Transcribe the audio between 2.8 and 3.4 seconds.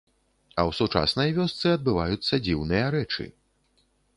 рэчы.